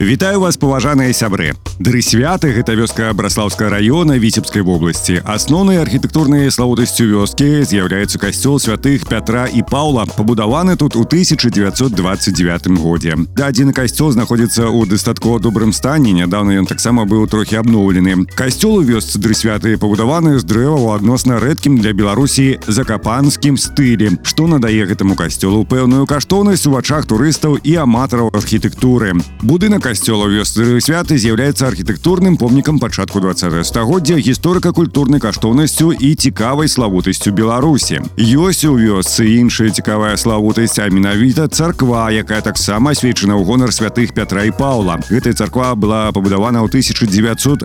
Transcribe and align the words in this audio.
Вітаю 0.00 0.40
вас 0.40 0.56
паважаныя 0.56 1.12
сябры 1.12 1.54
дрысвяты 1.78 2.54
гэта 2.54 2.74
вёска 2.78 3.10
браслаўска 3.14 3.68
района 3.68 4.14
віцебскай 4.14 4.62
вобласці 4.62 5.18
асноўнай 5.26 5.82
архітэктурнай 5.82 6.50
славутасцю 6.54 7.06
вёскі 7.10 7.66
з'яўляецца 7.66 8.18
касцёл 8.22 8.60
святых 8.62 9.08
пятра 9.10 9.46
і 9.50 9.62
паўла 9.66 10.06
пабудаваны 10.06 10.76
тут 10.76 10.94
у 10.94 11.02
1929 11.02 12.78
годзе 12.78 13.16
дадзены 13.34 13.74
касцёл 13.74 14.14
знаходзіцца 14.14 14.70
ў 14.70 14.86
дастаткова 14.86 15.40
добрым 15.42 15.72
стане 15.74 16.14
нядаўна 16.14 16.62
ён 16.62 16.66
таксама 16.70 17.10
быў 17.10 17.26
трохі 17.26 17.58
абноўлены 17.58 18.30
касцёл 18.38 18.78
у 18.78 18.86
вёсцы 18.86 19.18
дрысвяты 19.18 19.74
пабудаваны 19.74 20.38
з 20.38 20.44
дрэва 20.46 20.78
ў 20.78 20.94
адносна 20.94 21.42
рэдкім 21.42 21.82
для 21.82 21.90
беларусі 21.90 22.62
закапанскім 22.70 23.58
стылі 23.58 24.14
што 24.22 24.46
надае 24.46 24.86
гэтаму 24.86 25.18
касцёлу 25.18 25.66
пэўную 25.66 26.06
каштоўнасць 26.06 26.70
у 26.70 26.78
вачах 26.78 27.10
турыстаў 27.10 27.58
і 27.58 27.82
аматараў 27.82 28.30
архітэктуры 28.30 29.18
будынак 29.42 29.87
касцёла 29.88 30.28
вёсцы 30.28 30.76
святы 30.84 31.16
з'яўляецца 31.16 31.64
архітэктурным 31.66 32.36
помнікам 32.36 32.78
пачатку 32.78 33.20
20 33.20 33.64
стагоддзя 33.64 34.20
гісторыка-культурнай 34.20 35.20
каштоўнасцю 35.20 35.92
і 35.92 36.14
цікавай 36.14 36.68
славутасцю 36.68 37.32
беларусі 37.32 38.04
ёсць 38.20 38.68
у 38.68 38.76
вёсцы 38.76 39.24
іншая 39.40 39.70
цікавая 39.72 40.16
славутасць 40.20 40.78
а 40.84 40.88
менавіта 40.92 41.48
царква 41.48 42.12
якая 42.12 42.44
таксама 42.44 42.92
асвечана 42.92 43.40
ў 43.40 43.44
гонар 43.48 43.72
святых 43.72 44.12
пятра 44.12 44.44
і 44.44 44.52
паўла 44.52 45.00
гэтая 45.08 45.32
царква 45.32 45.72
была 45.74 46.12
пабудавана 46.12 46.60
ў 46.60 46.68
1908 46.68 47.64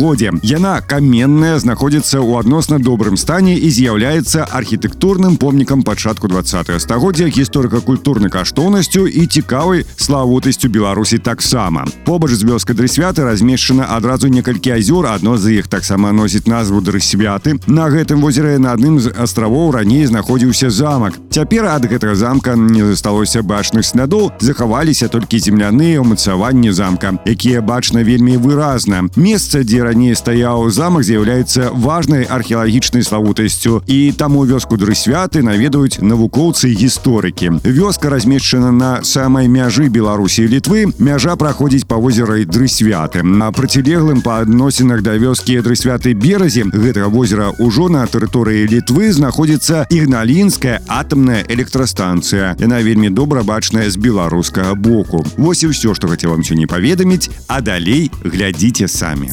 годзе 0.00 0.32
яна 0.42 0.80
каменная 0.80 1.60
знаходзіцца 1.60 2.24
ў 2.24 2.40
адносна 2.40 2.80
добрым 2.80 3.20
стане 3.20 3.60
і 3.60 3.68
з'яўляецца 3.68 4.48
архітэктурным 4.48 5.36
помнікам 5.36 5.84
пачатку 5.84 6.32
20 6.32 6.80
стагоддзя 6.80 7.28
гісторыка-культурнай 7.28 8.32
каштоўнасцю 8.32 9.04
і 9.04 9.28
цікавай 9.28 9.84
славутасцю 10.00 10.72
беларусі 10.72 11.18
так 11.18 11.41
таксама 11.42 11.84
побач 12.04 12.30
з 12.30 12.44
вёскай 12.44 12.76
дрысвяты 12.76 13.24
размешчана 13.24 13.86
адразу 13.96 14.28
некалькі 14.28 14.74
азёр 14.78 15.06
адно 15.06 15.36
з 15.36 15.58
іх 15.58 15.68
таксама 15.68 16.12
носіць 16.12 16.46
назву 16.46 16.80
дрысвяты 16.80 17.58
на 17.66 17.88
гэтым 17.90 18.20
возеры 18.20 18.58
на 18.58 18.72
адным 18.72 18.98
з 19.00 19.12
астравоў 19.12 19.72
раней 19.76 20.06
знаходзіўся 20.06 20.70
замак 20.70 21.14
цяпер 21.32 21.66
ад 21.66 21.86
гэтага 21.86 22.14
замка 22.14 22.54
не 22.56 22.84
засталося 22.84 23.42
бачных 23.42 23.84
слядоў 23.84 24.32
захаваліся 24.40 25.08
толькі 25.08 25.38
земляныя 25.38 26.00
ўмацаванні 26.02 26.72
замка 26.72 27.14
якія 27.24 27.62
бачна 27.62 28.02
вельмі 28.02 28.36
выразна 28.36 29.04
месца 29.16 29.62
дзе 29.62 29.84
раней 29.84 30.14
стаяў 30.18 30.70
замак 30.70 31.04
з'яўляецца 31.04 31.70
важнай 31.74 32.24
археалагічнай 32.24 33.02
славутасцю 33.02 33.82
і 33.86 34.12
таму 34.12 34.44
вёску 34.48 34.76
дрысвяты 34.80 35.42
наведаюць 35.42 36.00
навукоўцы 36.00 36.72
гісторыкі 36.74 37.60
вёска 37.64 38.10
размешчана 38.10 38.72
на 38.72 39.04
самай 39.04 39.48
мяжы 39.48 39.88
беларусі 39.88 40.48
літвы 40.48 40.86
мяжа 40.98 41.36
праходзіць 41.36 41.86
па 41.86 41.96
возеры 41.96 42.44
дрысвяты 42.44 43.22
на 43.22 43.52
процілеглым 43.52 44.22
па 44.22 44.40
адносінах 44.42 45.02
да 45.02 45.14
вёскі 45.20 45.60
дрысвяты 45.62 46.14
беразе 46.14 46.64
гэтага 46.72 47.08
возера 47.08 47.52
ўжо 47.58 47.88
на 47.88 48.06
тэрыторыі 48.06 48.66
літвы 48.68 49.12
знаходзіцца 49.12 49.86
ігналінская 49.90 50.80
атамная 51.22 51.44
электрастанцыя 51.48 52.54
яна 52.58 52.82
вельмі 52.82 53.10
добра 53.10 53.42
бачная 53.46 53.86
з 53.90 53.96
беларускага 53.96 54.74
боку 54.74 55.24
Вось 55.38 55.62
і 55.62 55.70
ўсё 55.72 55.94
што 55.94 56.10
хацеў 56.10 56.34
вам 56.34 56.42
сёння 56.42 56.66
паведаміць 56.66 57.30
а 57.46 57.60
далей 57.62 58.10
глядзіце 58.24 58.88
самі 58.88 59.30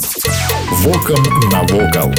Вокам 0.85 1.23
навокал. 1.51 2.13